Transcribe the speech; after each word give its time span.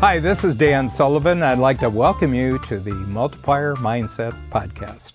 Hi, 0.00 0.18
this 0.18 0.44
is 0.44 0.54
Dan 0.54 0.88
Sullivan. 0.88 1.42
I'd 1.42 1.58
like 1.58 1.78
to 1.80 1.90
welcome 1.90 2.32
you 2.32 2.58
to 2.60 2.78
the 2.80 2.94
Multiplier 2.94 3.74
Mindset 3.74 4.34
Podcast. 4.48 5.12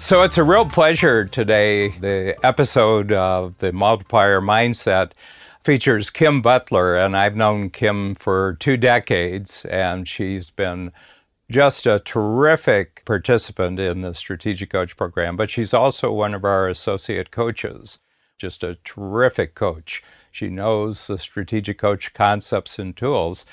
So 0.00 0.22
it's 0.22 0.38
a 0.38 0.44
real 0.44 0.64
pleasure 0.64 1.24
today. 1.24 1.88
The 1.98 2.36
episode 2.44 3.10
of 3.10 3.58
the 3.58 3.72
Multiplier 3.72 4.40
Mindset 4.40 5.10
features 5.64 6.08
Kim 6.08 6.40
Butler, 6.40 6.96
and 6.96 7.16
I've 7.16 7.34
known 7.34 7.70
Kim 7.70 8.14
for 8.14 8.56
two 8.60 8.76
decades, 8.76 9.64
and 9.64 10.06
she's 10.06 10.50
been 10.50 10.92
just 11.50 11.84
a 11.84 11.98
terrific 11.98 13.04
participant 13.06 13.80
in 13.80 14.02
the 14.02 14.14
Strategic 14.14 14.70
Coach 14.70 14.96
program, 14.96 15.36
but 15.36 15.50
she's 15.50 15.74
also 15.74 16.12
one 16.12 16.32
of 16.32 16.44
our 16.44 16.68
associate 16.68 17.32
coaches, 17.32 17.98
just 18.38 18.62
a 18.62 18.76
terrific 18.84 19.56
coach. 19.56 20.00
She 20.30 20.48
knows 20.48 21.06
the 21.06 21.18
strategic 21.18 21.78
coach 21.78 22.12
concepts 22.14 22.78
and 22.78 22.96
tools. 22.96 23.46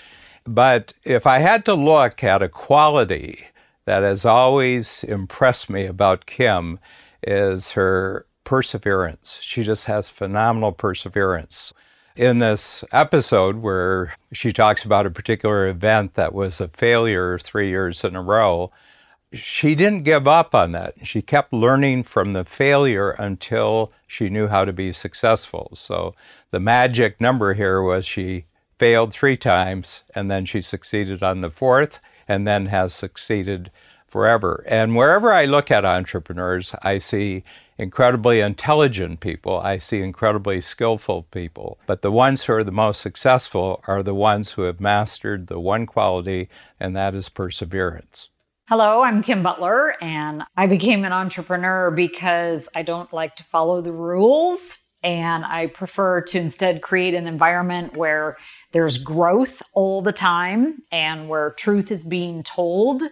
But 0.45 0.93
if 1.03 1.25
I 1.25 1.39
had 1.39 1.65
to 1.65 1.73
look 1.73 2.23
at 2.23 2.41
a 2.41 2.49
quality 2.49 3.45
that 3.85 4.03
has 4.03 4.25
always 4.25 5.03
impressed 5.03 5.69
me 5.69 5.85
about 5.85 6.25
Kim 6.25 6.79
is 7.23 7.71
her 7.71 8.25
perseverance. 8.43 9.39
She 9.41 9.63
just 9.63 9.85
has 9.85 10.09
phenomenal 10.09 10.71
perseverance. 10.71 11.73
In 12.15 12.39
this 12.39 12.83
episode 12.93 13.57
where 13.57 14.15
she 14.31 14.53
talks 14.53 14.85
about 14.85 15.05
a 15.05 15.11
particular 15.11 15.67
event 15.67 16.13
that 16.13 16.33
was 16.33 16.61
a 16.61 16.69
failure 16.69 17.37
three 17.39 17.69
years 17.69 18.03
in 18.03 18.15
a 18.15 18.21
row, 18.21 18.71
she 19.33 19.75
didn't 19.75 20.03
give 20.03 20.27
up 20.27 20.55
on 20.55 20.71
that. 20.71 20.93
She 21.03 21.21
kept 21.21 21.51
learning 21.51 22.03
from 22.03 22.33
the 22.33 22.45
failure 22.45 23.11
until 23.11 23.91
she 24.07 24.29
knew 24.29 24.47
how 24.47 24.65
to 24.65 24.71
be 24.71 24.93
successful. 24.93 25.71
So 25.75 26.15
the 26.51 26.59
magic 26.59 27.19
number 27.19 27.53
here 27.53 27.81
was 27.81 28.05
she 28.05 28.45
failed 28.77 29.13
three 29.13 29.37
times 29.37 30.03
and 30.13 30.29
then 30.29 30.45
she 30.45 30.61
succeeded 30.61 31.23
on 31.23 31.41
the 31.41 31.49
fourth 31.49 31.99
and 32.27 32.47
then 32.47 32.67
has 32.67 32.93
succeeded 32.93 33.71
forever. 34.07 34.63
And 34.67 34.95
wherever 34.95 35.33
I 35.33 35.45
look 35.45 35.71
at 35.71 35.85
entrepreneurs, 35.85 36.73
I 36.83 36.99
see 36.99 37.43
incredibly 37.77 38.39
intelligent 38.39 39.19
people, 39.19 39.59
I 39.59 39.77
see 39.77 40.01
incredibly 40.01 40.61
skillful 40.61 41.23
people. 41.23 41.77
But 41.85 42.01
the 42.01 42.11
ones 42.11 42.43
who 42.43 42.53
are 42.53 42.63
the 42.63 42.71
most 42.71 43.01
successful 43.01 43.83
are 43.87 44.01
the 44.01 44.15
ones 44.15 44.51
who 44.51 44.61
have 44.61 44.79
mastered 44.79 45.47
the 45.47 45.59
one 45.59 45.85
quality, 45.85 46.47
and 46.79 46.95
that 46.95 47.13
is 47.13 47.27
perseverance. 47.27 48.29
Hello, 48.67 49.03
I'm 49.03 49.21
Kim 49.21 49.43
Butler, 49.43 49.93
and 50.01 50.41
I 50.57 50.65
became 50.65 51.05
an 51.05 51.13
entrepreneur 51.13 51.91
because 51.91 52.67
I 52.73 52.81
don't 52.81 53.13
like 53.13 53.35
to 53.35 53.43
follow 53.43 53.79
the 53.79 53.91
rules. 53.91 54.79
And 55.03 55.45
I 55.45 55.67
prefer 55.67 56.21
to 56.21 56.39
instead 56.39 56.81
create 56.81 57.13
an 57.13 57.27
environment 57.27 57.95
where 57.95 58.37
there's 58.71 58.97
growth 58.97 59.61
all 59.73 60.01
the 60.01 60.11
time 60.11 60.79
and 60.91 61.29
where 61.29 61.51
truth 61.51 61.91
is 61.91 62.03
being 62.03 62.41
told 62.41 63.03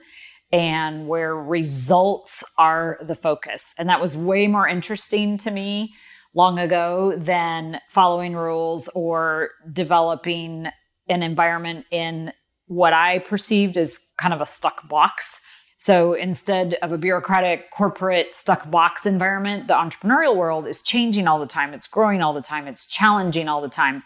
and 0.52 1.08
where 1.08 1.36
results 1.36 2.44
are 2.58 2.98
the 3.04 3.14
focus. 3.14 3.76
And 3.78 3.88
that 3.90 4.02
was 4.02 4.18
way 4.18 4.48
more 4.48 4.68
interesting 4.68 5.38
to 5.38 5.52
me 5.52 5.94
long 6.34 6.58
ago 6.58 7.14
than 7.16 7.80
following 7.90 8.36
rules 8.36 8.90
or 8.96 9.52
developing 9.72 10.70
an 11.10 11.22
environment 11.22 11.86
in 11.92 12.34
what 12.66 12.94
I 12.94 13.20
perceived 13.20 13.78
as 13.78 14.04
kind 14.18 14.34
of 14.34 14.42
a 14.42 14.48
stuck 14.48 14.88
box 14.90 15.42
so 15.84 16.14
instead 16.14 16.76
of 16.76 16.94
a 16.94 16.98
bureaucratic, 16.98 17.70
corporate, 17.70 18.34
stuck 18.34 18.72
box 18.72 19.06
environment, 19.06 19.68
the 19.68 19.74
entrepreneurial 19.74 20.34
world 20.34 20.66
is 20.66 20.82
changing 20.82 21.28
all 21.28 21.42
the 21.42 21.46
time. 21.46 21.74
It's 21.74 21.88
growing 21.88 22.22
all 22.22 22.34
the 22.34 22.42
time. 22.42 22.70
It's 22.70 22.88
challenging 22.88 23.50
all 23.50 23.60
the 23.60 23.68
time. 23.68 24.02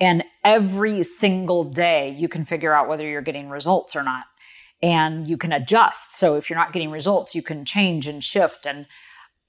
And 0.00 0.24
every 0.42 1.02
single 1.02 1.64
day, 1.64 2.08
you 2.16 2.30
can 2.30 2.46
figure 2.46 2.72
out 2.72 2.88
whether 2.88 3.06
you're 3.06 3.20
getting 3.20 3.50
results 3.50 3.94
or 3.94 4.02
not. 4.02 4.24
And 4.80 5.28
you 5.28 5.36
can 5.36 5.52
adjust. 5.52 6.16
So 6.16 6.36
if 6.36 6.48
you're 6.48 6.58
not 6.58 6.72
getting 6.72 6.90
results, 6.90 7.34
you 7.34 7.42
can 7.42 7.66
change 7.66 8.06
and 8.06 8.24
shift 8.24 8.64
and 8.64 8.86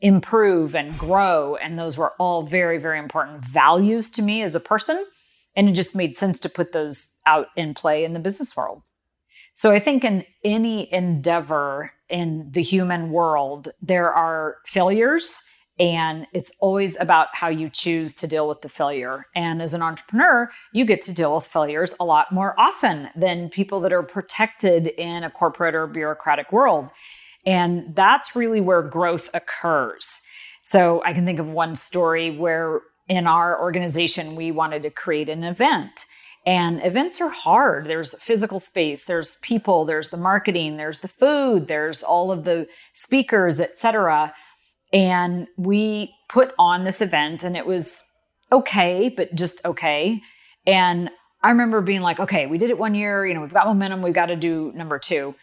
improve 0.02 0.76
and 0.76 0.98
grow. 0.98 1.56
And 1.56 1.80
those 1.80 1.98
were 1.98 2.12
all 2.20 2.44
very, 2.44 2.78
very 2.78 3.00
important 3.00 3.46
values 3.46 4.10
to 4.10 4.22
me 4.22 4.44
as 4.44 4.54
a 4.54 4.60
person. 4.60 5.06
And 5.56 5.70
it 5.70 5.76
just 5.76 5.96
made 5.96 6.18
sense 6.18 6.42
to 6.42 6.50
put 6.50 6.74
those 6.74 7.12
out 7.26 7.48
in 7.56 7.74
play 7.74 8.04
in 8.04 8.12
the 8.12 8.20
business 8.20 8.58
world. 8.58 8.82
So 9.60 9.74
I 9.74 9.82
think 9.82 10.06
in 10.06 10.24
any 10.46 10.88
endeavor 10.94 11.92
in 12.08 12.48
the 12.50 12.64
human 12.64 13.12
world, 13.12 13.68
there 13.82 14.10
are 14.10 14.56
failures. 14.66 15.44
And 15.78 16.28
it's 16.32 16.56
always 16.62 16.98
about 16.98 17.28
how 17.34 17.50
you 17.50 17.70
choose 17.70 18.16
to 18.16 18.28
deal 18.28 18.48
with 18.48 18.62
the 18.62 18.70
failure. 18.70 19.26
And 19.36 19.62
as 19.62 19.74
an 19.74 19.82
entrepreneur, 19.82 20.50
you 20.72 20.86
get 20.86 21.02
to 21.02 21.14
deal 21.14 21.36
with 21.36 21.46
failures 21.46 21.94
a 22.00 22.06
lot 22.06 22.32
more 22.32 22.58
often 22.58 23.10
than 23.18 23.50
people 23.50 23.82
that 23.82 23.92
are 23.92 24.02
protected 24.02 24.88
in 24.98 25.26
a 25.26 25.30
corporate 25.30 25.76
or 25.76 25.88
bureaucratic 25.88 26.54
world. 26.54 26.88
And 27.46 27.94
that's 27.94 28.38
really 28.38 28.62
where 28.62 28.82
growth 28.82 29.30
occurs. 29.34 30.22
So 30.64 31.02
I 31.04 31.12
can 31.12 31.26
think 31.26 31.40
of 31.40 31.48
one 31.48 31.76
story 31.76 32.32
where 32.32 32.80
in 33.10 33.28
our 33.28 33.62
organization, 33.62 34.38
we 34.38 34.54
wanted 34.54 34.84
to 34.84 34.90
create 34.90 35.28
an 35.28 35.44
event. 35.44 36.06
And 36.46 36.84
events 36.84 37.20
are 37.22 37.30
hard. 37.30 37.86
There's 37.88 38.18
physical 38.22 38.60
space, 38.60 39.06
there's 39.06 39.36
people, 39.42 39.86
there's 39.86 40.10
the 40.10 40.18
marketing, 40.18 40.78
there's 40.78 41.02
the 41.02 41.08
food, 41.08 41.68
there's 41.68 42.02
all 42.02 42.32
of 42.32 42.46
the 42.46 42.68
speakers, 42.94 43.60
etc. 43.60 44.34
And 44.94 45.48
we 45.58 46.16
put 46.30 46.54
on 46.58 46.86
this 46.86 47.02
event 47.02 47.44
and 47.44 47.56
it 47.58 47.66
was 47.66 48.04
okay, 48.52 49.14
but 49.16 49.36
just 49.36 49.64
okay. 49.66 50.22
And 50.66 51.10
I 51.44 51.50
remember 51.50 51.82
being 51.82 52.02
like, 52.02 52.20
okay, 52.20 52.48
we 52.48 52.58
did 52.58 52.70
it 52.70 52.78
one 52.78 52.96
year, 52.96 53.26
you 53.26 53.34
know, 53.34 53.42
we've 53.42 53.54
got 53.54 53.68
momentum, 53.68 54.02
we've 54.02 54.14
got 54.14 54.28
to 54.28 54.36
do 54.36 54.72
number 54.74 54.98
two. 54.98 55.36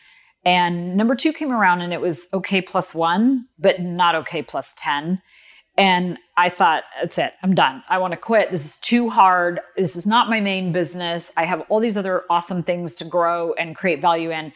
And 0.44 0.96
number 0.96 1.14
two 1.14 1.32
came 1.32 1.50
around 1.50 1.80
and 1.80 1.92
it 1.92 2.00
was 2.00 2.26
okay 2.32 2.60
plus 2.60 2.94
one, 2.94 3.46
but 3.58 3.80
not 3.80 4.14
okay 4.14 4.42
plus 4.42 4.74
10. 4.78 5.20
And 5.78 6.18
I 6.38 6.48
thought, 6.48 6.84
that's 7.00 7.18
it. 7.18 7.34
I'm 7.42 7.54
done. 7.54 7.82
I 7.88 7.98
want 7.98 8.12
to 8.12 8.16
quit. 8.16 8.50
This 8.50 8.64
is 8.64 8.78
too 8.78 9.10
hard. 9.10 9.60
This 9.76 9.94
is 9.94 10.06
not 10.06 10.30
my 10.30 10.40
main 10.40 10.72
business. 10.72 11.30
I 11.36 11.44
have 11.44 11.62
all 11.68 11.80
these 11.80 11.98
other 11.98 12.24
awesome 12.30 12.62
things 12.62 12.94
to 12.96 13.04
grow 13.04 13.52
and 13.54 13.76
create 13.76 14.00
value 14.00 14.30
in. 14.30 14.52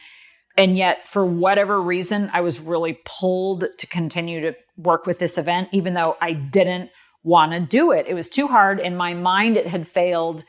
And 0.57 0.75
yet, 0.75 1.07
for 1.07 1.25
whatever 1.25 1.81
reason, 1.81 2.29
I 2.33 2.41
was 2.41 2.59
really 2.59 2.99
pulled 3.05 3.65
to 3.77 3.87
continue 3.87 4.41
to 4.41 4.53
work 4.77 5.05
with 5.05 5.19
this 5.19 5.37
event, 5.37 5.69
even 5.71 5.93
though 5.93 6.17
I 6.21 6.33
didn't 6.33 6.89
want 7.23 7.51
to 7.51 7.59
do 7.59 7.91
it. 7.91 8.07
It 8.07 8.15
was 8.15 8.29
too 8.29 8.47
hard. 8.47 8.79
In 8.79 8.97
my 8.97 9.13
mind, 9.13 9.57
it 9.57 9.67
had 9.67 9.87
failed 9.87 10.43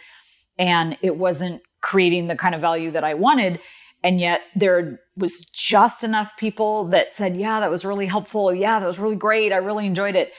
and 0.58 0.96
it 1.02 1.16
wasn't 1.16 1.62
creating 1.82 2.28
the 2.28 2.36
kind 2.36 2.54
of 2.54 2.60
value 2.60 2.90
that 2.92 3.04
I 3.04 3.14
wanted. 3.14 3.60
And 4.02 4.20
yet, 4.20 4.40
there 4.56 4.98
was 5.16 5.44
just 5.52 6.02
enough 6.02 6.36
people 6.36 6.84
that 6.88 7.14
said, 7.14 7.36
Yeah, 7.36 7.60
that 7.60 7.70
was 7.70 7.84
really 7.84 8.06
helpful. 8.06 8.52
Yeah, 8.52 8.80
that 8.80 8.86
was 8.86 8.98
really 8.98 9.16
great. 9.16 9.52
I 9.52 9.56
really 9.56 9.86
enjoyed 9.86 10.16
it 10.16 10.32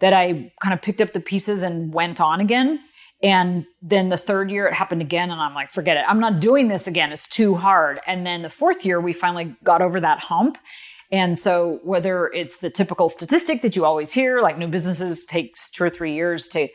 that 0.00 0.12
I 0.12 0.52
kind 0.62 0.74
of 0.74 0.82
picked 0.82 1.00
up 1.00 1.12
the 1.12 1.20
pieces 1.20 1.62
and 1.62 1.92
went 1.92 2.20
on 2.20 2.40
again. 2.40 2.80
And 3.22 3.66
then 3.82 4.10
the 4.10 4.16
third 4.16 4.50
year 4.50 4.68
it 4.68 4.74
happened 4.74 5.00
again. 5.00 5.30
And 5.30 5.40
I'm 5.40 5.54
like, 5.54 5.72
forget 5.72 5.96
it. 5.96 6.04
I'm 6.06 6.20
not 6.20 6.40
doing 6.40 6.68
this 6.68 6.86
again. 6.86 7.10
It's 7.10 7.28
too 7.28 7.54
hard. 7.54 8.00
And 8.06 8.24
then 8.24 8.42
the 8.42 8.50
fourth 8.50 8.84
year, 8.84 9.00
we 9.00 9.12
finally 9.12 9.56
got 9.64 9.82
over 9.82 10.00
that 10.00 10.20
hump. 10.20 10.56
And 11.10 11.38
so, 11.38 11.80
whether 11.84 12.26
it's 12.28 12.58
the 12.58 12.70
typical 12.70 13.08
statistic 13.08 13.62
that 13.62 13.74
you 13.74 13.84
always 13.84 14.12
hear, 14.12 14.40
like 14.42 14.58
new 14.58 14.68
businesses 14.68 15.24
takes 15.24 15.70
two 15.70 15.84
or 15.84 15.90
three 15.90 16.14
years 16.14 16.48
to 16.48 16.68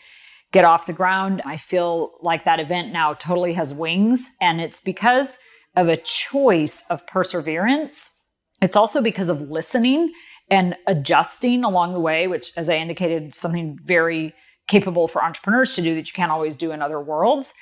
get 0.52 0.66
off 0.66 0.88
the 0.88 0.94
ground, 0.94 1.42
I 1.46 1.58
feel 1.58 2.14
like 2.22 2.44
that 2.46 2.60
event 2.60 2.92
now 2.92 3.14
totally 3.14 3.54
has 3.54 3.74
wings. 3.74 4.32
And 4.42 4.60
it's 4.60 4.80
because 4.80 5.38
of 5.76 5.88
a 5.88 5.98
choice 5.98 6.86
of 6.90 7.06
perseverance. 7.08 8.18
It's 8.62 8.76
also 8.76 9.02
because 9.02 9.30
of 9.30 9.42
listening 9.42 10.12
and 10.54 10.78
adjusting 10.86 11.64
along 11.64 11.94
the 11.94 12.00
way, 12.00 12.28
which, 12.28 12.52
as 12.56 12.70
I 12.70 12.76
indicated, 12.76 13.34
something 13.34 13.76
very 13.84 14.36
capable 14.68 15.08
for 15.08 15.24
entrepreneurs 15.24 15.74
to 15.74 15.82
do 15.82 15.96
that 15.96 16.06
you 16.06 16.14
can't 16.14 16.32
always 16.32 16.56
do 16.56 16.72
in 16.72 16.80
other 16.80 17.02
worlds. 17.02 17.56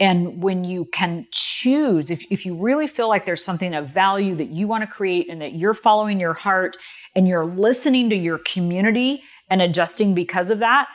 And 0.00 0.42
when 0.42 0.64
you 0.64 0.86
can 0.86 1.28
choose, 1.30 2.10
if, 2.10 2.20
if 2.32 2.44
you 2.44 2.56
really 2.56 2.88
feel 2.88 3.08
like 3.08 3.26
there's 3.26 3.44
something 3.44 3.74
of 3.74 3.90
value 3.90 4.34
that 4.34 4.48
you 4.48 4.66
want 4.66 4.82
to 4.82 4.88
create 4.88 5.30
and 5.30 5.40
that 5.40 5.52
you're 5.52 5.72
following 5.72 6.18
your 6.18 6.32
heart 6.32 6.76
and 7.14 7.28
you're 7.28 7.46
listening 7.46 8.10
to 8.10 8.16
your 8.16 8.38
community 8.38 9.22
and 9.48 9.62
adjusting 9.62 10.12
because 10.12 10.50
of 10.50 10.58
that, 10.58 10.88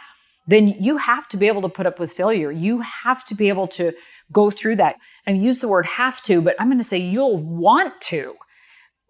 then 0.48 0.68
you 0.68 0.98
have 0.98 1.30
to 1.30 1.38
be 1.38 1.48
able 1.48 1.62
to 1.62 1.70
put 1.70 1.86
up 1.86 1.98
with 1.98 2.12
failure. 2.12 2.52
You 2.52 2.82
have 2.82 3.24
to 3.24 3.36
be 3.36 3.48
able 3.48 3.70
to 3.70 3.94
go 4.34 4.52
through 4.52 4.76
that. 4.78 4.98
And 5.26 5.42
use 5.42 5.60
the 5.60 5.70
word 5.70 5.86
have 5.86 6.22
to, 6.24 6.42
but 6.42 6.58
I'm 6.60 6.68
going 6.68 6.78
to 6.78 6.84
say 6.84 6.98
you'll 6.98 7.38
want 7.38 7.94
to 8.02 8.36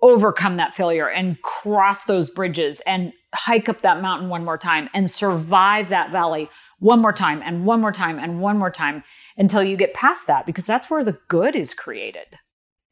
overcome 0.01 0.57
that 0.57 0.73
failure 0.73 1.09
and 1.09 1.41
cross 1.41 2.05
those 2.05 2.29
bridges 2.29 2.81
and 2.81 3.13
hike 3.33 3.67
up 3.67 3.81
that 3.81 4.01
mountain 4.01 4.29
one 4.29 4.45
more 4.45 4.57
time 4.57 4.89
and 4.93 5.09
survive 5.09 5.89
that 5.89 6.11
valley 6.11 6.49
one 6.79 7.01
more 7.01 7.13
time 7.13 7.41
and 7.43 7.65
one 7.65 7.81
more 7.81 7.91
time 7.91 8.19
and 8.19 8.39
one 8.39 8.57
more 8.57 8.69
time 8.69 9.03
until 9.37 9.63
you 9.63 9.75
get 9.75 9.93
past 9.93 10.27
that 10.27 10.45
because 10.45 10.65
that's 10.65 10.89
where 10.89 11.03
the 11.03 11.17
good 11.27 11.55
is 11.55 11.73
created. 11.73 12.25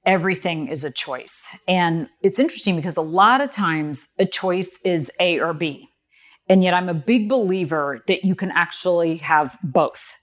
Everything 0.05 0.67
is 0.67 0.83
a 0.83 0.91
choice. 0.91 1.43
And 1.67 2.07
it's 2.21 2.39
interesting 2.39 2.75
because 2.75 2.97
a 2.97 3.01
lot 3.01 3.41
of 3.41 3.49
times 3.49 4.07
a 4.19 4.25
choice 4.25 4.79
is 4.83 5.11
A 5.19 5.39
or 5.39 5.53
B. 5.53 5.89
And 6.47 6.63
yet 6.63 6.75
I'm 6.75 6.89
a 6.89 6.93
big 6.93 7.27
believer 7.27 8.03
that 8.07 8.23
you 8.23 8.35
can 8.35 8.51
actually 8.51 9.17
have 9.17 9.57
both. 9.63 10.15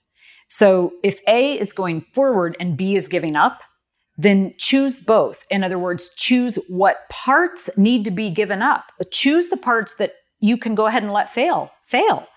So 0.47 0.93
if 1.03 1.19
A 1.27 1.59
is 1.59 1.73
going 1.73 2.05
forward 2.13 2.55
and 2.59 2.77
B 2.77 2.95
is 2.95 3.07
giving 3.07 3.35
up, 3.35 3.61
then 4.17 4.53
choose 4.57 4.99
both. 4.99 5.45
In 5.49 5.63
other 5.63 5.79
words, 5.79 6.11
choose 6.15 6.55
what 6.67 7.09
parts 7.09 7.69
need 7.77 8.03
to 8.05 8.11
be 8.11 8.29
given 8.29 8.61
up. 8.61 8.91
Choose 9.11 9.49
the 9.49 9.57
parts 9.57 9.95
that 9.95 10.13
you 10.39 10.57
can 10.57 10.75
go 10.75 10.87
ahead 10.87 11.03
and 11.03 11.13
let 11.13 11.33
fail, 11.33 11.71
fail, 11.85 12.27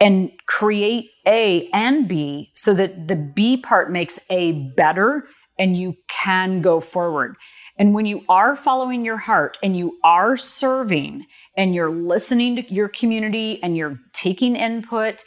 and 0.00 0.30
create 0.46 1.10
A 1.26 1.68
and 1.72 2.06
B 2.06 2.50
so 2.54 2.72
that 2.74 3.08
the 3.08 3.16
B 3.16 3.56
part 3.56 3.90
makes 3.90 4.20
A 4.30 4.52
better 4.52 5.26
and 5.58 5.76
you 5.76 5.96
can 6.08 6.62
go 6.62 6.80
forward. 6.80 7.36
And 7.78 7.94
when 7.94 8.06
you 8.06 8.22
are 8.28 8.56
following 8.56 9.04
your 9.04 9.16
heart 9.16 9.56
and 9.62 9.76
you 9.76 9.98
are 10.04 10.36
serving 10.36 11.26
and 11.56 11.74
you're 11.74 11.90
listening 11.90 12.56
to 12.56 12.74
your 12.74 12.88
community 12.88 13.62
and 13.62 13.76
you're 13.76 13.98
taking 14.12 14.56
input, 14.56 15.24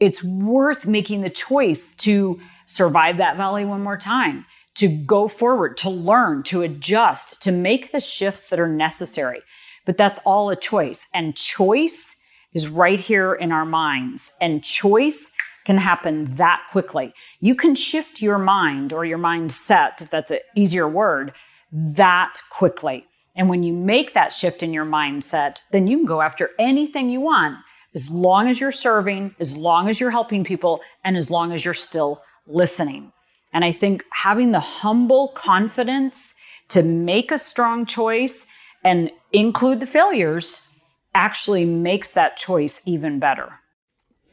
it's 0.00 0.22
worth 0.24 0.86
making 0.86 1.20
the 1.20 1.30
choice 1.30 1.94
to 1.96 2.40
survive 2.66 3.18
that 3.18 3.36
valley 3.36 3.64
one 3.64 3.82
more 3.82 3.96
time, 3.96 4.44
to 4.74 4.88
go 4.88 5.28
forward, 5.28 5.76
to 5.78 5.90
learn, 5.90 6.42
to 6.44 6.62
adjust, 6.62 7.40
to 7.42 7.52
make 7.52 7.92
the 7.92 8.00
shifts 8.00 8.48
that 8.48 8.60
are 8.60 8.68
necessary. 8.68 9.40
But 9.84 9.98
that's 9.98 10.20
all 10.24 10.50
a 10.50 10.56
choice. 10.56 11.06
And 11.12 11.36
choice 11.36 12.16
is 12.54 12.68
right 12.68 13.00
here 13.00 13.34
in 13.34 13.52
our 13.52 13.64
minds. 13.64 14.32
And 14.40 14.62
choice 14.62 15.30
can 15.64 15.78
happen 15.78 16.24
that 16.36 16.62
quickly. 16.70 17.12
You 17.40 17.54
can 17.54 17.74
shift 17.74 18.20
your 18.20 18.38
mind 18.38 18.92
or 18.92 19.04
your 19.04 19.18
mindset, 19.18 20.00
if 20.00 20.10
that's 20.10 20.30
an 20.30 20.40
easier 20.56 20.88
word, 20.88 21.32
that 21.72 22.40
quickly. 22.50 23.06
And 23.34 23.48
when 23.48 23.62
you 23.62 23.72
make 23.72 24.12
that 24.14 24.32
shift 24.32 24.62
in 24.62 24.72
your 24.72 24.84
mindset, 24.84 25.56
then 25.70 25.86
you 25.86 25.98
can 25.98 26.06
go 26.06 26.20
after 26.20 26.50
anything 26.58 27.10
you 27.10 27.20
want 27.20 27.56
as 27.94 28.10
long 28.10 28.48
as 28.48 28.60
you're 28.60 28.72
serving, 28.72 29.34
as 29.38 29.56
long 29.56 29.88
as 29.88 30.00
you're 30.00 30.10
helping 30.10 30.44
people, 30.44 30.80
and 31.04 31.16
as 31.16 31.30
long 31.30 31.52
as 31.52 31.64
you're 31.64 31.74
still 31.74 32.22
listening. 32.46 33.12
And 33.52 33.64
I 33.64 33.72
think 33.72 34.04
having 34.12 34.52
the 34.52 34.60
humble 34.60 35.28
confidence 35.28 36.34
to 36.68 36.82
make 36.82 37.30
a 37.30 37.38
strong 37.38 37.84
choice 37.86 38.46
and 38.84 39.10
include 39.32 39.80
the 39.80 39.86
failures 39.86 40.66
actually 41.14 41.64
makes 41.64 42.12
that 42.12 42.36
choice 42.36 42.80
even 42.86 43.18
better. 43.18 43.52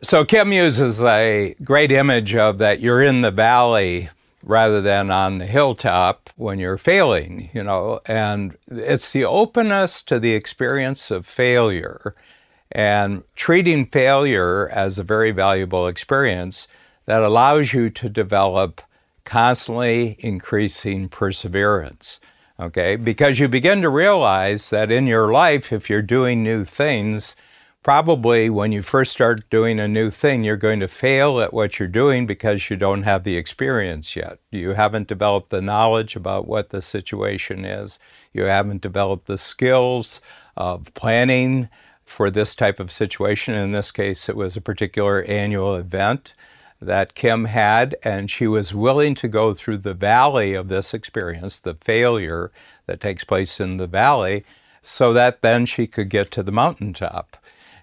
So, 0.01 0.24
Kim 0.24 0.54
uses 0.54 1.01
a 1.04 1.56
great 1.63 1.92
image 1.92 2.33
of 2.33 2.57
that 2.60 2.80
you're 2.80 3.04
in 3.04 3.21
the 3.21 3.31
valley 3.31 4.10
rather 4.44 4.80
than 4.81 5.12
on 5.12 5.38
the 5.38 5.45
hilltop 5.45 6.30
when 6.38 6.60
you're 6.60 6.77
failing, 6.77 7.50
you 7.54 7.62
know, 7.62 8.00
and 8.06 8.57
it's 8.72 9.12
the 9.12 9.25
openness 9.25 10.01
to 10.04 10.18
the 10.18 10.31
experience 10.31 11.12
of 11.12 11.27
failure 11.27 12.15
and 12.72 13.24
treating 13.36 13.86
failure 13.86 14.69
as 14.69 14.98
a 14.98 15.04
very 15.04 15.31
valuable 15.31 15.88
experience 15.88 16.68
that 17.06 17.22
allows 17.22 17.74
you 17.74 17.89
to 17.89 18.07
develop 18.07 18.81
constantly 19.30 20.16
increasing 20.20 21.08
perseverance. 21.08 22.20
Okay, 22.60 22.96
because 22.96 23.38
you 23.38 23.48
begin 23.48 23.81
to 23.84 23.90
realize 23.90 24.72
that 24.72 24.92
in 24.92 25.06
your 25.06 25.31
life, 25.31 25.72
if 25.72 25.88
you're 25.88 26.02
doing 26.02 26.44
new 26.44 26.66
things, 26.66 27.36
probably 27.84 28.50
when 28.50 28.72
you 28.72 28.81
first 28.81 29.14
start 29.14 29.48
doing 29.52 29.80
a 29.80 29.88
new 29.88 30.10
thing, 30.10 30.44
you're 30.44 30.58
going 30.58 30.80
to 30.80 30.88
fail 30.88 31.40
at 31.40 31.54
what 31.54 31.78
you're 31.78 31.88
doing 31.88 32.26
because 32.26 32.72
you 32.72 32.76
don't 32.76 33.04
have 33.04 33.24
the 33.24 33.38
experience 33.38 34.16
yet. 34.16 34.40
You 34.50 34.72
haven't 34.72 35.08
developed 35.08 35.52
the 35.52 35.62
knowledge 35.62 36.16
about 36.16 36.48
what 36.48 36.72
the 36.72 36.82
situation 36.82 37.66
is. 37.66 38.00
You 38.34 38.44
haven't 38.44 38.82
developed 38.82 39.28
the 39.28 39.38
skills 39.38 40.22
of 40.58 40.92
planning 40.96 41.70
for 42.04 42.32
this 42.32 42.56
type 42.56 42.80
of 42.80 42.92
situation. 42.92 43.54
In 43.54 43.74
this 43.74 43.92
case, 43.92 44.28
it 44.28 44.36
was 44.36 44.58
a 44.58 44.62
particular 44.62 45.22
annual 45.25 45.75
event 45.75 46.34
that 46.81 47.16
Kim 47.16 47.46
had, 47.46 47.96
and 48.04 48.31
she 48.31 48.48
was 48.48 48.74
willing 48.74 49.16
to 49.16 49.28
go 49.28 49.54
through 49.54 49.78
the 49.78 49.94
valley 49.94 50.54
of 50.54 50.70
this 50.70 50.94
experience, 50.94 51.60
the 51.60 51.74
failure 51.74 52.52
that 52.86 53.02
takes 53.02 53.24
place 53.24 53.60
in 53.60 53.78
the 53.78 53.88
valley, 53.88 54.46
so 54.81 55.12
that 55.14 55.42
then 55.42 55.66
she 55.66 55.86
could 55.86 56.10
get 56.10 56.31
to 56.31 56.42
the 56.42 56.52
mountaintop. 56.52 57.36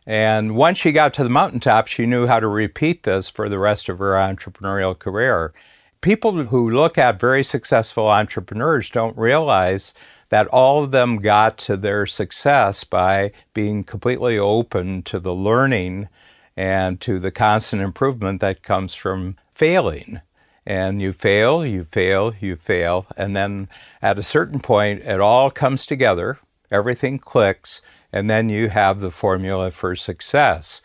And 0.06 0.56
once 0.56 0.78
she 0.78 0.93
got 0.93 1.12
to 1.14 1.25
the 1.25 1.28
mountaintop, 1.28 1.88
she 1.88 2.06
knew 2.06 2.26
how 2.26 2.40
to 2.40 2.46
repeat 2.46 3.02
this 3.02 3.28
for 3.28 3.48
the 3.48 3.58
rest 3.58 3.88
of 3.88 3.98
her 3.98 4.14
entrepreneurial 4.14 4.99
career. 4.99 5.52
People 6.00 6.44
who 6.44 6.70
look 6.70 6.96
at 6.96 7.20
very 7.20 7.42
successful 7.42 8.08
entrepreneurs 8.08 8.88
don't 8.88 9.16
realize 9.16 9.94
that 10.28 10.46
all 10.49 10.82
of 10.82 10.90
them 10.90 11.19
got 11.19 11.58
to 11.58 11.76
their 11.76 12.06
success 12.06 12.84
by 12.84 13.32
being 13.52 13.84
completely 13.84 14.38
open 14.38 15.02
to 15.02 15.19
the 15.19 15.34
learning 15.34 16.08
and 16.56 17.00
to 17.02 17.18
the 17.18 17.30
constant 17.30 17.82
improvement 17.82 18.40
that 18.40 18.62
comes 18.62 18.94
from 18.94 19.36
failing. 19.50 20.20
And 20.64 21.00
you 21.00 21.12
fail, 21.12 21.64
you 21.64 21.84
fail, 21.84 22.34
you 22.40 22.56
fail. 22.56 23.06
And 23.16 23.36
then 23.36 23.68
at 24.02 24.18
a 24.18 24.22
certain 24.22 24.60
point, 24.60 25.02
it 25.02 25.20
all 25.20 25.50
comes 25.50 25.86
together, 25.86 26.38
everything 26.70 27.18
clicks, 27.18 27.82
and 28.12 28.28
then 28.28 28.48
you 28.48 28.68
have 28.70 29.00
the 29.00 29.10
formula 29.10 29.70
for 29.70 29.94
success. 29.94 30.80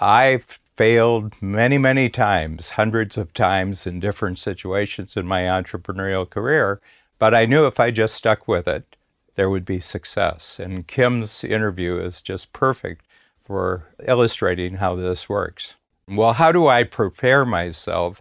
I've 0.00 0.58
failed 0.76 1.40
many, 1.40 1.78
many 1.78 2.08
times, 2.08 2.70
hundreds 2.70 3.16
of 3.16 3.32
times 3.32 3.86
in 3.86 4.00
different 4.00 4.38
situations 4.38 5.16
in 5.16 5.26
my 5.26 5.42
entrepreneurial 5.42 6.28
career, 6.28 6.80
but 7.18 7.34
I 7.34 7.46
knew 7.46 7.66
if 7.66 7.78
I 7.78 7.90
just 7.90 8.14
stuck 8.14 8.48
with 8.48 8.66
it, 8.66 8.96
there 9.36 9.50
would 9.50 9.64
be 9.64 9.80
success. 9.80 10.58
And 10.58 10.86
Kim's 10.86 11.44
interview 11.44 11.98
is 11.98 12.20
just 12.20 12.52
perfect 12.52 13.03
for 13.44 13.86
illustrating 14.06 14.74
how 14.74 14.94
this 14.96 15.28
works. 15.28 15.74
Well, 16.08 16.32
how 16.32 16.52
do 16.52 16.66
I 16.66 16.84
prepare 16.84 17.44
myself 17.44 18.20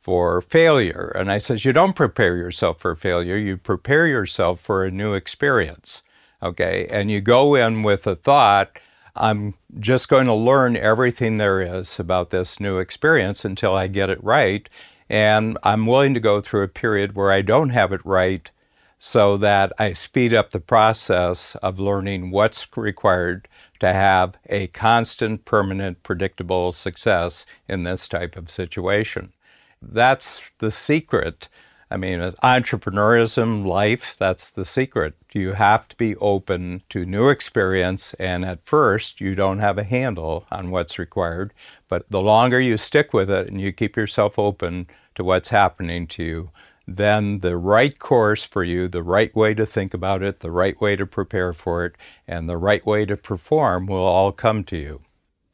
for 0.00 0.40
failure? 0.40 1.12
And 1.14 1.30
I 1.30 1.38
says, 1.38 1.64
you 1.64 1.72
don't 1.72 1.96
prepare 1.96 2.36
yourself 2.36 2.80
for 2.80 2.94
failure, 2.94 3.36
you 3.36 3.56
prepare 3.56 4.06
yourself 4.06 4.60
for 4.60 4.84
a 4.84 4.90
new 4.90 5.14
experience 5.14 6.02
okay? 6.42 6.86
And 6.90 7.10
you 7.10 7.20
go 7.20 7.54
in 7.54 7.82
with 7.82 8.06
a 8.06 8.16
thought, 8.16 8.78
I'm 9.16 9.54
just 9.80 10.08
going 10.08 10.26
to 10.26 10.34
learn 10.34 10.76
everything 10.76 11.38
there 11.38 11.60
is 11.60 11.98
about 11.98 12.30
this 12.30 12.60
new 12.60 12.78
experience 12.78 13.44
until 13.44 13.74
I 13.74 13.88
get 13.88 14.10
it 14.10 14.22
right. 14.22 14.68
And 15.08 15.58
I'm 15.62 15.86
willing 15.86 16.14
to 16.14 16.20
go 16.20 16.40
through 16.40 16.62
a 16.62 16.68
period 16.68 17.16
where 17.16 17.32
I 17.32 17.42
don't 17.42 17.70
have 17.70 17.92
it 17.92 18.04
right 18.04 18.50
so 19.00 19.36
that 19.38 19.72
I 19.78 19.92
speed 19.92 20.34
up 20.34 20.50
the 20.50 20.60
process 20.60 21.56
of 21.56 21.78
learning 21.78 22.30
what's 22.30 22.66
required 22.76 23.48
to 23.80 23.92
have 23.92 24.36
a 24.46 24.66
constant, 24.68 25.44
permanent, 25.44 26.02
predictable 26.02 26.72
success 26.72 27.46
in 27.68 27.84
this 27.84 28.08
type 28.08 28.36
of 28.36 28.50
situation. 28.50 29.32
That's 29.80 30.40
the 30.58 30.70
secret 30.70 31.48
I 31.90 31.96
mean, 31.96 32.20
entrepreneurism, 32.20 33.64
life, 33.64 34.14
that's 34.18 34.50
the 34.50 34.66
secret. 34.66 35.14
You 35.32 35.52
have 35.52 35.88
to 35.88 35.96
be 35.96 36.16
open 36.16 36.82
to 36.90 37.06
new 37.06 37.30
experience, 37.30 38.12
and 38.14 38.44
at 38.44 38.62
first, 38.62 39.22
you 39.22 39.34
don't 39.34 39.60
have 39.60 39.78
a 39.78 39.84
handle 39.84 40.44
on 40.50 40.70
what's 40.70 40.98
required. 40.98 41.54
But 41.88 42.04
the 42.10 42.20
longer 42.20 42.60
you 42.60 42.76
stick 42.76 43.14
with 43.14 43.30
it 43.30 43.48
and 43.48 43.58
you 43.58 43.72
keep 43.72 43.96
yourself 43.96 44.38
open 44.38 44.86
to 45.14 45.24
what's 45.24 45.48
happening 45.48 46.06
to 46.08 46.22
you, 46.22 46.50
then 46.96 47.40
the 47.40 47.56
right 47.58 47.98
course 47.98 48.44
for 48.44 48.64
you, 48.64 48.88
the 48.88 49.02
right 49.02 49.34
way 49.36 49.52
to 49.52 49.66
think 49.66 49.92
about 49.92 50.22
it, 50.22 50.40
the 50.40 50.50
right 50.50 50.80
way 50.80 50.96
to 50.96 51.04
prepare 51.04 51.52
for 51.52 51.84
it, 51.84 51.96
and 52.26 52.48
the 52.48 52.56
right 52.56 52.84
way 52.86 53.04
to 53.04 53.16
perform 53.16 53.86
will 53.86 53.98
all 53.98 54.32
come 54.32 54.64
to 54.64 54.76
you. 54.76 55.02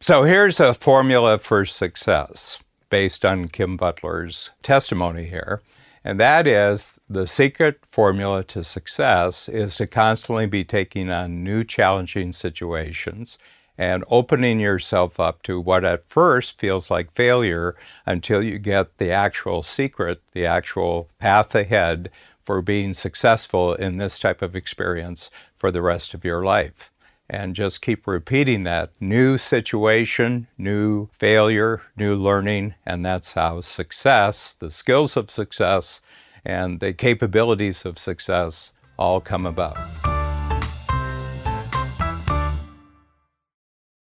So 0.01 0.23
here's 0.23 0.61
a 0.61 0.75
formula 0.75 1.39
for 1.39 1.65
success 1.65 2.61
based 2.89 3.25
on 3.25 3.49
Kim 3.49 3.77
Butler's 3.77 4.51
testimony 4.63 5.25
here. 5.25 5.63
And 6.05 6.21
that 6.21 6.47
is 6.47 7.01
the 7.09 7.27
secret 7.27 7.81
formula 7.91 8.45
to 8.45 8.63
success 8.63 9.49
is 9.49 9.77
to 9.77 9.87
constantly 9.87 10.47
be 10.47 10.63
taking 10.63 11.11
on 11.11 11.43
new 11.43 11.65
challenging 11.65 12.33
situations 12.33 13.39
and 13.77 14.05
opening 14.09 14.61
yourself 14.61 15.19
up 15.19 15.43
to 15.43 15.61
what 15.61 15.85
at 15.85 16.09
first 16.09 16.59
feels 16.59 16.91
like 16.91 17.13
failure 17.13 17.75
until 18.07 18.43
you 18.43 18.59
get 18.59 18.99
the 18.99 19.11
actual 19.11 19.63
secret, 19.63 20.21
the 20.33 20.47
actual 20.47 21.09
path 21.19 21.55
ahead 21.55 22.11
for 22.45 22.63
being 22.63 22.93
successful 22.95 23.75
in 23.75 23.97
this 23.97 24.19
type 24.19 24.43
of 24.43 24.55
experience 24.55 25.31
for 25.57 25.71
the 25.71 25.83
rest 25.83 26.15
of 26.15 26.25
your 26.25 26.45
life 26.45 26.91
and 27.29 27.57
just 27.57 27.83
keep 27.83 28.07
repeating 28.07 28.65
that 28.65 28.91
new 29.01 29.39
situation, 29.39 30.47
new 30.59 31.09
failure, 31.19 31.83
new 31.97 32.15
learning, 32.15 32.75
and 32.85 33.05
that's 33.05 33.33
how 33.33 33.61
success, 33.61 34.55
the 34.59 34.71
skills 34.71 35.17
of 35.17 35.31
success, 35.31 36.01
and 36.45 36.81
the 36.81 36.93
capabilities 36.93 37.85
of 37.85 37.99
success 37.99 38.73
all 38.99 39.21
come 39.21 39.47
about. 39.47 40.04